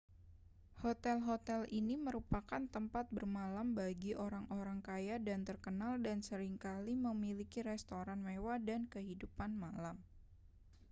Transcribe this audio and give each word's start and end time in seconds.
hotel-hotel 0.83 1.61
ini 1.79 1.93
merupakan 2.05 2.63
tempat 2.75 3.05
bermalam 3.15 3.67
bagi 3.79 4.11
orang-orang 4.25 4.79
kaya 4.87 5.15
dan 5.27 5.39
terkenal 5.47 5.93
dan 6.05 6.19
sering 6.27 6.55
kali 6.65 6.93
memiliki 7.07 7.59
restoran 7.69 8.19
mewah 8.27 8.57
dan 8.69 8.81
kehidupan 8.93 9.51
malam 9.63 9.97